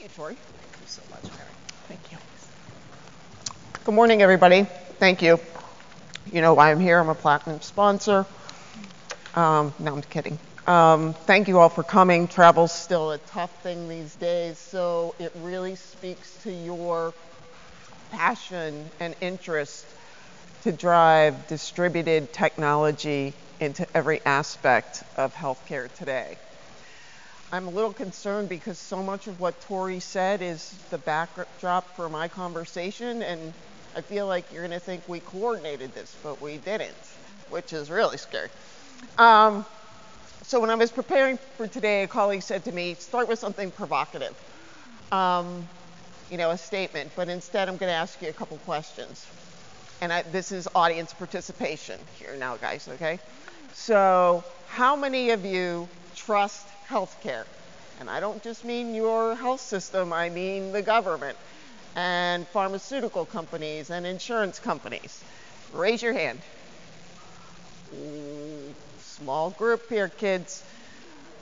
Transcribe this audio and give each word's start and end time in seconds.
Thank 0.00 0.12
you, 0.12 0.16
Tori. 0.16 0.34
Thank 0.34 0.80
you 0.80 0.86
so 0.86 1.02
much, 1.10 1.24
Mary. 1.36 1.50
Thank 1.86 2.10
you. 2.10 2.16
Good 3.84 3.94
morning, 3.94 4.22
everybody. 4.22 4.62
Thank 4.98 5.20
you. 5.20 5.38
You 6.32 6.40
know 6.40 6.54
why 6.54 6.70
I'm 6.70 6.80
here. 6.80 6.98
I'm 6.98 7.10
a 7.10 7.14
platinum 7.14 7.60
sponsor. 7.60 8.24
Um, 9.34 9.74
no, 9.78 9.92
I'm 9.92 10.00
kidding. 10.00 10.38
Um, 10.66 11.12
thank 11.12 11.48
you 11.48 11.58
all 11.58 11.68
for 11.68 11.82
coming. 11.82 12.28
Travel's 12.28 12.72
still 12.72 13.10
a 13.10 13.18
tough 13.18 13.50
thing 13.62 13.90
these 13.90 14.14
days, 14.14 14.56
so 14.56 15.14
it 15.18 15.32
really 15.34 15.74
speaks 15.74 16.34
to 16.44 16.50
your 16.50 17.12
passion 18.10 18.88
and 19.00 19.14
interest 19.20 19.84
to 20.62 20.72
drive 20.72 21.46
distributed 21.46 22.32
technology 22.32 23.34
into 23.60 23.86
every 23.94 24.22
aspect 24.24 25.02
of 25.18 25.34
healthcare 25.34 25.92
today. 25.92 26.38
I'm 27.52 27.66
a 27.66 27.70
little 27.70 27.92
concerned 27.92 28.48
because 28.48 28.78
so 28.78 29.02
much 29.02 29.26
of 29.26 29.40
what 29.40 29.60
Tori 29.62 29.98
said 29.98 30.40
is 30.40 30.72
the 30.90 30.98
backdrop 30.98 31.96
for 31.96 32.08
my 32.08 32.28
conversation, 32.28 33.22
and 33.22 33.52
I 33.96 34.02
feel 34.02 34.28
like 34.28 34.52
you're 34.52 34.62
going 34.62 34.78
to 34.78 34.84
think 34.84 35.02
we 35.08 35.18
coordinated 35.18 35.92
this, 35.92 36.16
but 36.22 36.40
we 36.40 36.58
didn't, 36.58 36.94
which 37.48 37.72
is 37.72 37.90
really 37.90 38.18
scary. 38.18 38.50
Um, 39.18 39.66
so 40.42 40.60
when 40.60 40.70
I 40.70 40.76
was 40.76 40.92
preparing 40.92 41.38
for 41.56 41.66
today, 41.66 42.04
a 42.04 42.06
colleague 42.06 42.42
said 42.42 42.64
to 42.66 42.72
me, 42.72 42.94
start 42.94 43.26
with 43.26 43.40
something 43.40 43.72
provocative, 43.72 44.36
um, 45.10 45.66
you 46.30 46.36
know, 46.36 46.50
a 46.50 46.58
statement, 46.58 47.10
but 47.16 47.28
instead 47.28 47.68
I'm 47.68 47.78
going 47.78 47.90
to 47.90 47.96
ask 47.96 48.22
you 48.22 48.28
a 48.28 48.32
couple 48.32 48.58
questions. 48.58 49.26
And 50.00 50.12
I, 50.12 50.22
this 50.22 50.52
is 50.52 50.68
audience 50.72 51.12
participation 51.12 51.98
here 52.16 52.36
now, 52.36 52.56
guys, 52.58 52.88
okay? 52.88 53.18
So, 53.72 54.44
how 54.68 54.94
many 54.94 55.30
of 55.30 55.44
you 55.44 55.88
trust 56.14 56.64
healthcare. 56.90 57.44
And 58.00 58.10
I 58.10 58.20
don't 58.20 58.42
just 58.42 58.64
mean 58.64 58.94
your 58.94 59.34
health 59.34 59.60
system, 59.60 60.12
I 60.12 60.30
mean 60.30 60.72
the 60.72 60.82
government 60.82 61.36
and 61.96 62.46
pharmaceutical 62.48 63.24
companies 63.24 63.90
and 63.90 64.06
insurance 64.06 64.58
companies. 64.58 65.22
Raise 65.72 66.02
your 66.02 66.12
hand. 66.12 66.40
small 69.00 69.50
group 69.50 69.88
here, 69.88 70.08
kids. 70.08 70.64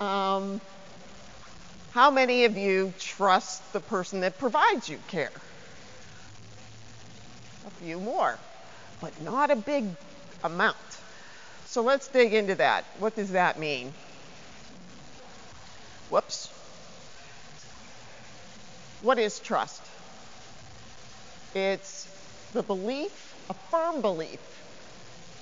Um, 0.00 0.60
how 1.92 2.10
many 2.10 2.44
of 2.44 2.56
you 2.56 2.92
trust 2.98 3.72
the 3.72 3.80
person 3.80 4.20
that 4.20 4.38
provides 4.38 4.88
you 4.88 4.98
care? 5.08 5.32
A 7.66 7.70
few 7.82 7.98
more, 7.98 8.38
but 9.00 9.20
not 9.22 9.50
a 9.50 9.56
big 9.56 9.84
amount. 10.44 10.76
So 11.66 11.82
let's 11.82 12.08
dig 12.08 12.32
into 12.32 12.54
that. 12.54 12.84
What 12.98 13.16
does 13.16 13.32
that 13.32 13.58
mean? 13.58 13.92
Whoops. 16.10 16.50
What 19.02 19.18
is 19.18 19.38
trust? 19.40 19.82
It's 21.54 22.08
the 22.52 22.62
belief, 22.62 23.34
a 23.50 23.54
firm 23.70 24.00
belief, 24.00 24.40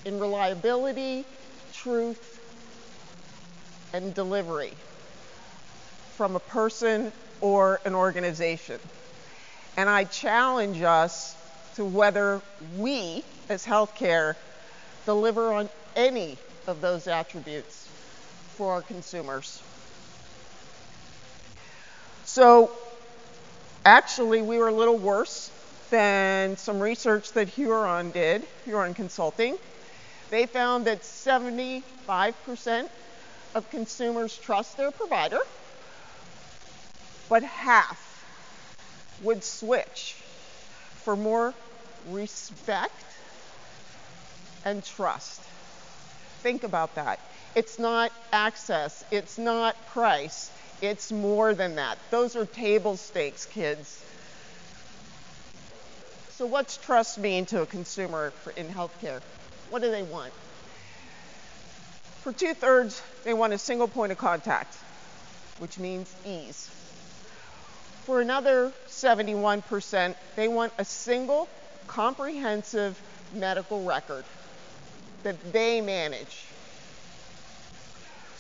in 0.05 0.19
reliability, 0.21 1.25
truth, 1.73 2.41
and 3.93 4.15
delivery 4.15 4.73
from 6.17 6.37
a 6.37 6.41
person 6.41 7.13
or 7.41 7.81
an 7.85 7.95
organization. 7.95 8.81
And 9.77 9.89
I 9.89 10.05
challenge 10.05 10.83
us 10.83 11.37
to 11.77 11.85
whether 11.85 12.41
we, 12.79 13.25
as 13.49 13.65
healthcare, 13.65 14.37
deliver 15.05 15.53
on 15.53 15.69
any 15.97 16.39
of 16.67 16.81
those 16.81 17.07
attributes 17.07 17.89
for 18.57 18.73
our 18.73 18.83
consumers. 18.83 19.63
So 22.35 22.73
actually, 23.85 24.43
we 24.43 24.59
were 24.59 24.67
a 24.67 24.75
little 24.75 24.99
worse 24.99 25.53
than 25.91 26.57
some 26.57 26.81
research 26.81 27.31
that 27.35 27.49
Huron 27.49 28.11
did, 28.11 28.43
Huron 28.65 28.93
Consulting. 28.93 29.57
They 30.31 30.47
found 30.47 30.85
that 30.89 31.03
75% 31.03 32.89
of 33.55 33.71
consumers 33.71 34.37
trust 34.37 34.77
their 34.77 34.91
provider, 34.91 35.39
but 37.29 37.45
half 37.45 38.25
would 39.23 39.45
switch 39.45 40.17
for 41.05 41.15
more 41.15 41.55
respect 42.09 43.05
and 44.65 44.83
trust. 44.83 45.41
Think 46.41 46.65
about 46.65 46.97
that. 46.97 47.21
It's 47.55 47.79
not 47.79 48.11
access, 48.33 49.05
it's 49.13 49.39
not 49.39 49.77
price, 49.87 50.51
it's 50.81 51.13
more 51.13 51.55
than 51.55 51.77
that. 51.77 51.99
Those 52.11 52.37
are 52.37 52.47
table 52.47 52.97
stakes, 52.97 53.47
kids. 53.47 54.05
So, 56.31 56.47
what's 56.47 56.77
trust 56.77 57.19
mean 57.19 57.47
to 57.47 57.63
a 57.63 57.67
consumer 57.67 58.33
in 58.57 58.69
healthcare? 58.69 59.21
What 59.71 59.83
do 59.83 59.91
they 59.91 60.03
want? 60.03 60.33
For 62.23 62.33
two 62.33 62.55
thirds, 62.55 63.03
they 63.25 63.35
want 63.35 63.53
a 63.53 63.59
single 63.59 63.87
point 63.87 64.11
of 64.11 64.19
contact, 64.19 64.75
which 65.59 65.79
means 65.79 66.13
ease. 66.27 66.69
For 68.05 68.21
another 68.21 68.73
71%, 68.89 70.15
they 70.37 70.49
want 70.49 70.73
a 70.79 70.85
single 70.85 71.49
comprehensive 71.87 73.01
medical 73.35 73.85
record 73.85 74.25
that 75.23 75.53
they 75.53 75.81
manage 75.81 76.45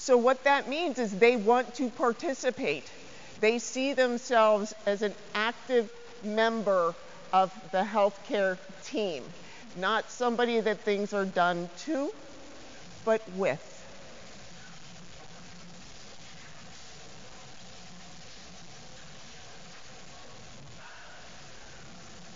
so, 0.04 0.18
what 0.18 0.44
that 0.44 0.68
means 0.68 0.98
is 0.98 1.16
they 1.16 1.34
want 1.36 1.76
to 1.76 1.88
participate. 1.88 2.92
They 3.40 3.58
see 3.58 3.94
themselves 3.94 4.74
as 4.84 5.00
an 5.00 5.14
active 5.34 5.88
member 6.22 6.94
of 7.32 7.50
the 7.72 7.82
healthcare 7.82 8.58
team, 8.84 9.22
not 9.78 10.10
somebody 10.10 10.60
that 10.60 10.82
things 10.82 11.14
are 11.14 11.24
done 11.24 11.70
to, 11.86 12.12
but 13.06 13.22
with. 13.32 13.86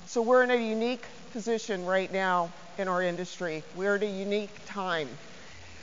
So, 0.07 0.23
we're 0.23 0.43
in 0.43 0.51
a 0.51 0.57
unique 0.57 1.05
position 1.33 1.85
right 1.85 2.11
now 2.11 2.51
in 2.79 2.89
our 2.89 3.03
industry. 3.03 3.63
We're 3.77 3.97
at 3.97 4.03
a 4.05 4.07
unique 4.07 4.65
time 4.65 5.11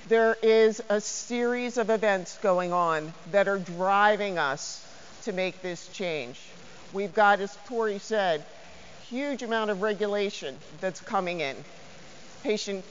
there 0.07 0.37
is 0.41 0.81
a 0.89 1.01
series 1.01 1.77
of 1.77 1.89
events 1.89 2.37
going 2.39 2.71
on 2.71 3.13
that 3.31 3.47
are 3.47 3.57
driving 3.57 4.37
us 4.37 4.85
to 5.23 5.33
make 5.33 5.61
this 5.61 5.87
change. 5.87 6.39
We've 6.93 7.13
got, 7.13 7.39
as 7.39 7.57
Tori 7.67 7.97
said, 7.97 8.45
huge 9.09 9.41
amount 9.41 9.71
of 9.71 9.81
regulation 9.81 10.57
that's 10.79 11.01
coming 11.01 11.41
in. 11.41 11.55
Patient, 12.43 12.85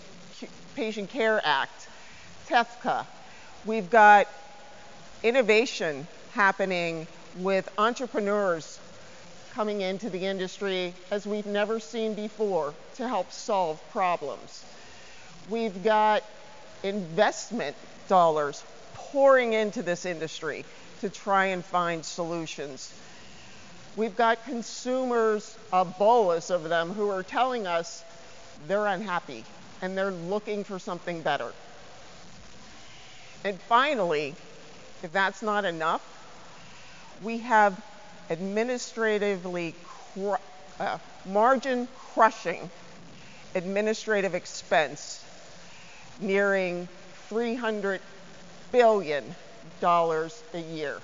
Patient 0.75 1.09
Care 1.09 1.41
Act, 1.45 1.89
TEFCA. 2.49 3.07
We've 3.65 3.89
got 3.89 4.27
innovation 5.23 6.07
happening 6.33 7.07
with 7.39 7.71
entrepreneurs 7.79 8.81
coming 9.53 9.81
into 9.81 10.11
the 10.11 10.27
industry 10.27 10.93
as 11.13 11.27
we've 11.27 11.47
never 11.47 11.79
seen 11.79 12.15
before 12.15 12.75
to 12.97 13.09
help 13.09 13.31
solve 13.31 13.81
problems. 13.91 14.65
We've 15.49 15.85
got 15.85 16.25
investment 16.85 17.75
dollars 18.07 18.63
pouring 18.93 19.55
into 19.55 19.83
this 19.83 20.05
industry 20.05 20.65
to 21.01 21.09
try 21.09 21.47
and 21.47 21.65
find 21.65 22.05
solutions. 22.05 22.93
We've 23.97 24.17
got 24.17 24.45
consumers, 24.45 25.57
a 25.73 25.85
bolus 25.85 26.51
of 26.51 26.69
them, 26.69 26.91
who 26.91 27.09
are 27.11 27.23
telling 27.23 27.67
us 27.67 28.05
they're 28.69 28.87
unhappy 28.87 29.45
and 29.83 29.97
they're 29.97 30.11
looking 30.11 30.65
for 30.65 30.79
something 30.79 31.23
better. 31.23 31.53
And 33.45 33.61
finally, 33.61 34.35
if 35.03 35.13
that's 35.13 35.43
not 35.43 35.65
enough, 35.65 36.03
we 37.23 37.39
have 37.39 37.81
administratively 38.31 39.75
uh, 40.81 40.99
margin 41.27 41.89
crushing 42.15 42.71
administrative 43.55 44.35
expense 44.35 45.24
nearing 46.21 46.89
$300 47.31 48.01
billion 48.73 49.25
a 49.83 50.59
year 50.73 51.01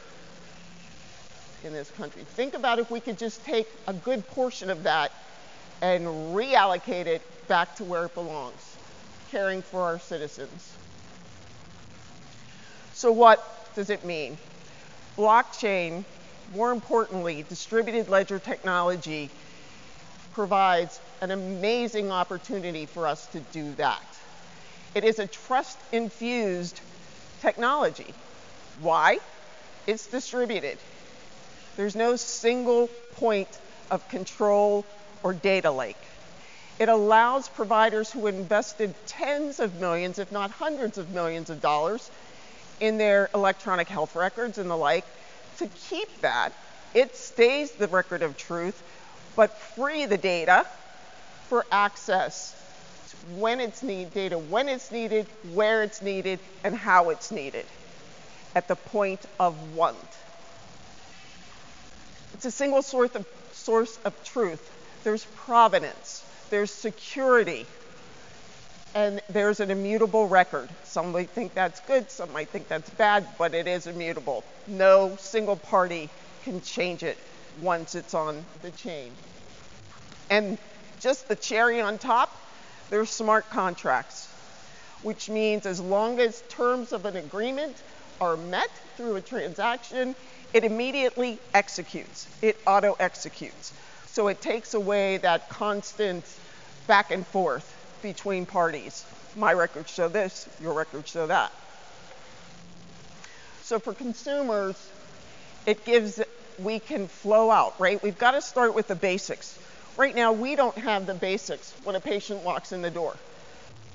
in 1.64 1.72
this 1.72 1.90
country. 1.90 2.22
Think 2.22 2.54
about 2.54 2.78
if 2.78 2.90
we 2.90 3.00
could 3.00 3.18
just 3.18 3.44
take 3.44 3.68
a 3.86 3.92
good 3.92 4.26
portion 4.28 4.70
of 4.70 4.84
that 4.84 5.12
and 5.82 6.04
reallocate 6.04 7.06
it 7.06 7.22
back 7.48 7.76
to 7.76 7.84
where 7.84 8.06
it 8.06 8.14
belongs, 8.14 8.76
caring 9.30 9.62
for 9.62 9.82
our 9.82 9.98
citizens. 9.98 10.74
So, 12.94 13.12
what 13.12 13.74
does 13.74 13.90
it 13.90 14.04
mean? 14.04 14.38
Blockchain, 15.16 16.04
more 16.54 16.72
importantly, 16.72 17.44
distributed 17.48 18.08
ledger 18.08 18.38
technology, 18.38 19.30
provides 20.32 21.00
an 21.20 21.30
amazing 21.30 22.10
opportunity 22.10 22.86
for 22.86 23.06
us 23.06 23.26
to 23.28 23.40
do 23.52 23.72
that. 23.74 24.09
It 24.94 25.04
is 25.04 25.18
a 25.18 25.26
trust 25.26 25.78
infused 25.92 26.80
technology. 27.40 28.12
Why? 28.80 29.18
It's 29.86 30.06
distributed. 30.06 30.78
There's 31.76 31.94
no 31.94 32.16
single 32.16 32.88
point 33.14 33.48
of 33.90 34.06
control 34.08 34.84
or 35.22 35.32
data 35.32 35.70
lake. 35.70 35.96
It 36.78 36.88
allows 36.88 37.48
providers 37.48 38.10
who 38.10 38.26
invested 38.26 38.94
tens 39.06 39.60
of 39.60 39.80
millions, 39.80 40.18
if 40.18 40.32
not 40.32 40.50
hundreds 40.50 40.98
of 40.98 41.10
millions 41.10 41.50
of 41.50 41.60
dollars 41.60 42.10
in 42.80 42.98
their 42.98 43.28
electronic 43.34 43.88
health 43.88 44.16
records 44.16 44.58
and 44.58 44.70
the 44.70 44.76
like 44.76 45.04
to 45.58 45.66
keep 45.66 46.22
that. 46.22 46.52
It 46.94 47.14
stays 47.14 47.72
the 47.72 47.86
record 47.86 48.22
of 48.22 48.36
truth, 48.36 48.82
but 49.36 49.56
free 49.58 50.06
the 50.06 50.18
data 50.18 50.66
for 51.48 51.66
access 51.70 52.59
when 53.36 53.60
it's 53.60 53.82
needed, 53.82 54.14
data 54.14 54.38
when 54.38 54.68
it's 54.68 54.90
needed, 54.90 55.26
where 55.52 55.82
it's 55.82 56.02
needed, 56.02 56.38
and 56.64 56.74
how 56.74 57.10
it's 57.10 57.30
needed 57.30 57.66
at 58.54 58.68
the 58.68 58.76
point 58.76 59.20
of 59.38 59.74
want. 59.74 59.96
It's 62.34 62.44
a 62.44 62.50
single 62.50 62.82
source 62.82 63.14
of, 63.14 63.26
source 63.52 63.98
of 64.04 64.24
truth. 64.24 64.70
There's 65.04 65.24
provenance, 65.36 66.24
there's 66.50 66.70
security, 66.70 67.66
and 68.94 69.20
there's 69.28 69.60
an 69.60 69.70
immutable 69.70 70.26
record. 70.26 70.68
Some 70.84 71.12
might 71.12 71.30
think 71.30 71.54
that's 71.54 71.80
good, 71.80 72.10
some 72.10 72.32
might 72.32 72.48
think 72.48 72.68
that's 72.68 72.90
bad, 72.90 73.26
but 73.38 73.54
it 73.54 73.66
is 73.66 73.86
immutable. 73.86 74.44
No 74.66 75.16
single 75.16 75.56
party 75.56 76.08
can 76.44 76.60
change 76.62 77.02
it 77.02 77.18
once 77.60 77.94
it's 77.94 78.14
on 78.14 78.44
the 78.62 78.70
chain. 78.72 79.12
And 80.28 80.58
just 81.00 81.28
the 81.28 81.36
cherry 81.36 81.80
on 81.80 81.98
top, 81.98 82.34
there's 82.90 83.08
smart 83.08 83.48
contracts, 83.50 84.28
which 85.02 85.30
means 85.30 85.64
as 85.64 85.80
long 85.80 86.20
as 86.20 86.42
terms 86.48 86.92
of 86.92 87.06
an 87.06 87.16
agreement 87.16 87.76
are 88.20 88.36
met 88.36 88.70
through 88.96 89.16
a 89.16 89.20
transaction, 89.20 90.14
it 90.52 90.64
immediately 90.64 91.38
executes. 91.54 92.26
It 92.42 92.58
auto 92.66 92.96
executes. 92.98 93.72
So 94.06 94.28
it 94.28 94.40
takes 94.40 94.74
away 94.74 95.18
that 95.18 95.48
constant 95.48 96.24
back 96.86 97.12
and 97.12 97.26
forth 97.26 97.76
between 98.02 98.44
parties. 98.44 99.04
My 99.36 99.52
records 99.52 99.90
show 99.90 100.08
this, 100.08 100.48
your 100.60 100.74
records 100.74 101.08
show 101.10 101.28
that. 101.28 101.52
So 103.62 103.78
for 103.78 103.94
consumers, 103.94 104.74
it 105.64 105.84
gives, 105.84 106.20
we 106.58 106.80
can 106.80 107.06
flow 107.06 107.52
out, 107.52 107.78
right? 107.78 108.02
We've 108.02 108.18
got 108.18 108.32
to 108.32 108.42
start 108.42 108.74
with 108.74 108.88
the 108.88 108.96
basics. 108.96 109.56
Right 110.00 110.14
now, 110.14 110.32
we 110.32 110.56
don't 110.56 110.78
have 110.78 111.04
the 111.04 111.12
basics 111.12 111.74
when 111.84 111.94
a 111.94 112.00
patient 112.00 112.42
walks 112.42 112.72
in 112.72 112.80
the 112.80 112.88
door. 112.90 113.14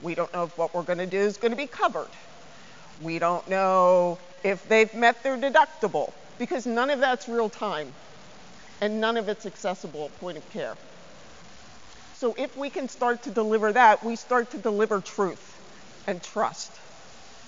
We 0.04 0.13
don't 0.13 0.31
know 0.36 0.44
if 0.44 0.56
what 0.56 0.72
we're 0.75 0.84
going 0.84 1.00
to 1.00 1.07
do 1.07 1.18
is 1.18 1.38
going 1.38 1.50
to 1.50 1.57
be 1.57 1.66
covered. 1.66 2.12
We 3.02 3.18
don't 3.18 3.50
know 3.50 4.19
if 4.44 4.69
they've 4.69 4.94
met 4.94 5.24
their 5.24 5.36
deductible 5.36 6.13
because 6.38 6.68
none 6.68 6.92
of 6.92 7.00
that's 7.00 7.28
real 7.28 7.50
time 7.50 7.92
and 8.81 9.02
none 9.02 9.18
of 9.18 9.30
it's 9.30 9.48
accessible 9.48 10.06
at 10.06 10.19
point 10.19 10.38
of 10.38 10.48
care. 10.52 10.75
So 12.13 12.36
if 12.38 12.56
we 12.56 12.69
can 12.69 12.88
start 12.88 13.24
to 13.24 13.31
deliver 13.31 13.74
that, 13.74 14.04
we 14.04 14.16
start 14.16 14.51
to 14.51 14.60
deliver 14.60 15.01
truth 15.01 15.60
and 16.06 16.22
trust 16.22 16.72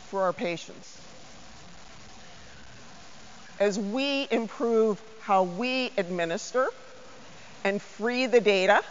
for 0.10 0.24
our 0.24 0.34
patients. 0.34 1.00
As 3.60 3.78
we 3.78 4.28
improve 4.32 5.00
how 5.20 5.44
we 5.44 5.92
administer 5.96 6.70
and 7.68 7.82
free 7.82 8.28
the 8.28 8.40
data, 8.40 8.82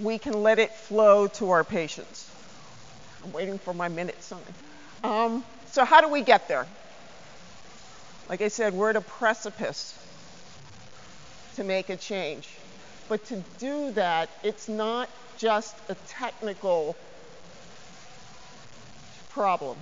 we 0.00 0.18
can 0.18 0.42
let 0.42 0.58
it 0.58 0.74
flow 0.74 1.28
to 1.28 1.50
our 1.50 1.62
patients. 1.62 2.28
I'm 3.22 3.32
waiting 3.32 3.56
for 3.56 3.72
my 3.72 3.88
minute 3.88 4.20
sign. 4.20 4.40
Um, 5.04 5.44
so 5.70 5.84
how 5.84 6.00
do 6.00 6.08
we 6.08 6.20
get 6.20 6.48
there? 6.48 6.66
Like 8.28 8.42
I 8.42 8.48
said, 8.48 8.74
we're 8.74 8.90
at 8.90 8.96
a 8.96 9.00
precipice 9.00 9.96
to 11.54 11.62
make 11.62 11.88
a 11.88 11.96
change. 11.96 12.48
But 13.08 13.24
to 13.26 13.44
do 13.60 13.92
that, 13.92 14.28
it's 14.42 14.68
not 14.68 15.08
just 15.38 15.76
a 15.88 15.94
technical 16.08 16.96
problem. 19.30 19.76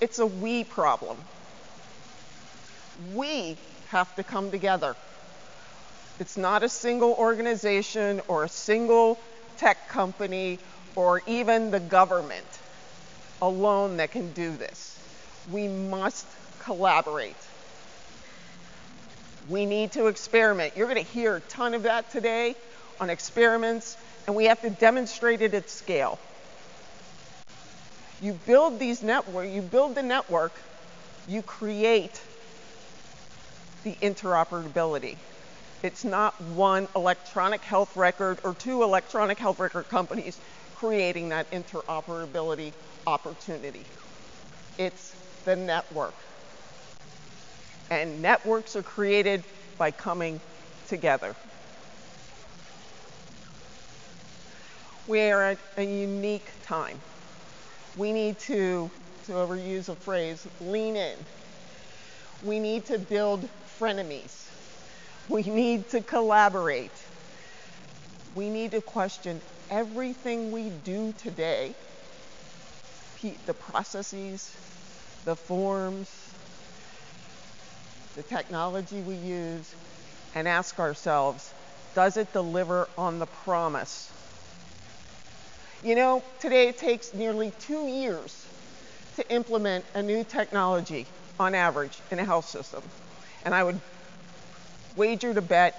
It's 0.00 0.18
a 0.18 0.26
we 0.26 0.64
problem. 0.64 1.18
We 3.14 3.58
have 3.88 4.14
to 4.16 4.24
come 4.24 4.50
together. 4.50 4.96
It's 6.18 6.36
not 6.36 6.62
a 6.62 6.68
single 6.68 7.12
organization 7.12 8.22
or 8.26 8.44
a 8.44 8.48
single 8.48 9.18
tech 9.58 9.88
company 9.88 10.58
or 10.94 11.22
even 11.26 11.70
the 11.70 11.80
government 11.80 12.46
alone 13.42 13.98
that 13.98 14.12
can 14.12 14.32
do 14.32 14.56
this. 14.56 14.98
We 15.50 15.68
must 15.68 16.26
collaborate. 16.60 17.36
We 19.48 19.66
need 19.66 19.92
to 19.92 20.06
experiment. 20.06 20.76
You're 20.76 20.88
going 20.88 21.04
to 21.04 21.12
hear 21.12 21.36
a 21.36 21.40
ton 21.40 21.74
of 21.74 21.84
that 21.84 22.10
today 22.10 22.56
on 22.98 23.10
experiments, 23.10 23.96
and 24.26 24.34
we 24.34 24.46
have 24.46 24.60
to 24.62 24.70
demonstrate 24.70 25.42
it 25.42 25.52
at 25.54 25.68
scale. 25.68 26.18
You 28.22 28.32
build 28.46 28.78
these 28.78 29.02
you 29.02 29.62
build 29.62 29.94
the 29.94 30.02
network, 30.02 30.52
you 31.28 31.42
create 31.42 32.20
the 33.84 33.92
interoperability. 33.96 35.16
It's 35.82 36.04
not 36.04 36.40
one 36.40 36.88
electronic 36.96 37.62
health 37.62 37.96
record 37.96 38.38
or 38.42 38.54
two 38.54 38.82
electronic 38.82 39.38
health 39.38 39.60
record 39.60 39.88
companies 39.88 40.38
creating 40.76 41.30
that 41.30 41.50
interoperability 41.50 42.72
opportunity. 43.06 43.84
It's 44.78 45.14
the 45.44 45.56
network. 45.56 46.14
And 47.90 48.20
networks 48.20 48.74
are 48.76 48.82
created 48.82 49.44
by 49.78 49.90
coming 49.90 50.40
together. 50.88 51.34
We 55.06 55.20
are 55.30 55.42
at 55.42 55.58
a 55.76 55.84
unique 55.84 56.48
time. 56.64 56.98
We 57.96 58.12
need 58.12 58.38
to, 58.40 58.90
to 59.26 59.32
overuse 59.32 59.88
a 59.88 59.94
phrase, 59.94 60.46
lean 60.60 60.96
in. 60.96 61.16
We 62.42 62.58
need 62.58 62.86
to 62.86 62.98
build 62.98 63.48
frenemies. 63.78 64.45
We 65.28 65.42
need 65.42 65.90
to 65.90 66.00
collaborate. 66.00 66.92
We 68.34 68.48
need 68.48 68.70
to 68.72 68.80
question 68.80 69.40
everything 69.70 70.52
we 70.52 70.70
do 70.70 71.12
today 71.18 71.74
the 73.46 73.54
processes, 73.54 74.54
the 75.24 75.34
forms, 75.34 76.08
the 78.14 78.22
technology 78.22 79.00
we 79.00 79.14
use, 79.16 79.74
and 80.34 80.46
ask 80.46 80.78
ourselves, 80.78 81.52
does 81.94 82.16
it 82.16 82.32
deliver 82.32 82.88
on 82.96 83.18
the 83.18 83.26
promise? 83.26 84.12
You 85.82 85.94
know, 85.94 86.22
today 86.40 86.68
it 86.68 86.78
takes 86.78 87.14
nearly 87.14 87.52
two 87.58 87.86
years 87.86 88.46
to 89.16 89.28
implement 89.32 89.84
a 89.94 90.02
new 90.02 90.24
technology 90.24 91.06
on 91.38 91.54
average 91.54 91.98
in 92.10 92.18
a 92.18 92.24
health 92.24 92.48
system. 92.48 92.82
And 93.44 93.54
I 93.54 93.62
would 93.62 93.80
wager 94.96 95.32
to 95.32 95.42
bet 95.42 95.74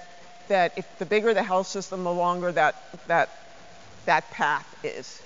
that 0.48 0.74
if 0.78 0.86
the 1.00 1.06
bigger 1.06 1.34
the 1.34 1.44
health 1.44 1.68
system, 1.68 2.04
the 2.04 2.14
longer 2.14 2.52
that, 2.52 2.76
that, 3.08 3.30
that 4.06 4.30
path 4.32 4.68
is. 4.84 5.22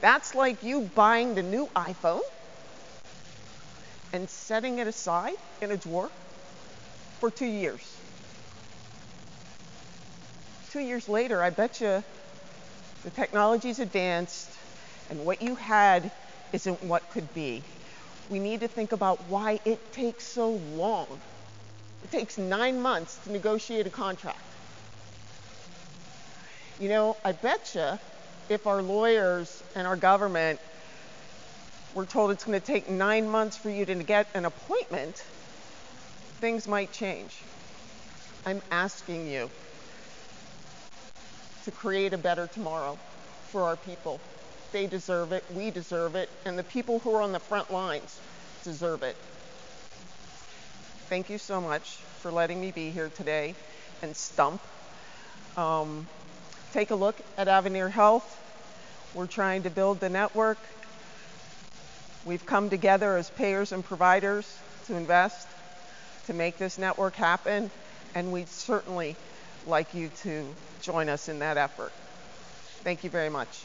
That's 0.00 0.34
like 0.34 0.62
you 0.62 0.82
buying 0.94 1.34
the 1.34 1.42
new 1.42 1.68
iPhone 1.74 2.20
and 4.12 4.28
setting 4.28 4.78
it 4.78 4.86
aside 4.86 5.36
in 5.62 5.70
a 5.70 5.76
drawer 5.76 6.10
for 7.20 7.30
two 7.30 7.46
years. 7.46 7.96
Two 10.70 10.80
years 10.80 11.08
later, 11.08 11.42
I 11.42 11.50
bet 11.50 11.80
you 11.80 12.02
the 13.04 13.10
technology's 13.10 13.78
advanced 13.78 14.50
and 15.08 15.24
what 15.24 15.40
you 15.40 15.54
had 15.54 16.10
isn't 16.52 16.82
what 16.82 17.08
could 17.10 17.32
be. 17.34 17.62
We 18.28 18.38
need 18.38 18.60
to 18.60 18.68
think 18.68 18.92
about 18.92 19.22
why 19.28 19.60
it 19.64 19.92
takes 19.92 20.24
so 20.24 20.50
long. 20.50 21.20
It 22.06 22.12
takes 22.12 22.38
nine 22.38 22.80
months 22.80 23.18
to 23.24 23.32
negotiate 23.32 23.84
a 23.84 23.90
contract. 23.90 24.38
You 26.78 26.88
know, 26.88 27.16
I 27.24 27.32
bet 27.32 27.74
you 27.74 27.98
if 28.48 28.68
our 28.68 28.80
lawyers 28.80 29.64
and 29.74 29.88
our 29.88 29.96
government 29.96 30.60
were 31.94 32.06
told 32.06 32.30
it's 32.30 32.44
going 32.44 32.60
to 32.60 32.64
take 32.64 32.88
nine 32.88 33.28
months 33.28 33.56
for 33.56 33.70
you 33.70 33.84
to 33.86 33.94
get 33.96 34.28
an 34.34 34.44
appointment, 34.44 35.24
things 36.40 36.68
might 36.68 36.92
change. 36.92 37.42
I'm 38.44 38.62
asking 38.70 39.26
you 39.26 39.50
to 41.64 41.72
create 41.72 42.12
a 42.12 42.18
better 42.18 42.46
tomorrow 42.46 42.96
for 43.48 43.64
our 43.64 43.74
people. 43.74 44.20
They 44.70 44.86
deserve 44.86 45.32
it, 45.32 45.42
we 45.52 45.72
deserve 45.72 46.14
it, 46.14 46.30
and 46.44 46.56
the 46.56 46.62
people 46.62 47.00
who 47.00 47.12
are 47.16 47.22
on 47.22 47.32
the 47.32 47.40
front 47.40 47.72
lines 47.72 48.20
deserve 48.62 49.02
it. 49.02 49.16
Thank 51.08 51.30
you 51.30 51.38
so 51.38 51.60
much 51.60 51.98
for 52.20 52.32
letting 52.32 52.60
me 52.60 52.72
be 52.72 52.90
here 52.90 53.10
today 53.10 53.54
and 54.02 54.16
stump. 54.16 54.60
Um, 55.56 56.08
take 56.72 56.90
a 56.90 56.96
look 56.96 57.14
at 57.38 57.46
Avaneer 57.46 57.88
Health. 57.88 58.26
We're 59.14 59.28
trying 59.28 59.62
to 59.62 59.70
build 59.70 60.00
the 60.00 60.08
network. 60.08 60.58
We've 62.24 62.44
come 62.44 62.70
together 62.70 63.16
as 63.16 63.30
payers 63.30 63.70
and 63.70 63.84
providers 63.84 64.52
to 64.86 64.96
invest. 64.96 65.46
to 66.26 66.34
make 66.34 66.58
this 66.58 66.76
network 66.76 67.14
happen, 67.14 67.70
and 68.14 68.32
we'd 68.32 68.48
certainly 68.48 69.14
like 69.66 69.94
you 69.94 70.08
to 70.22 70.44
join 70.82 71.08
us 71.08 71.28
in 71.28 71.38
that 71.38 71.56
effort. 71.56 71.92
Thank 72.82 73.04
you 73.04 73.10
very 73.10 73.30
much. 73.30 73.62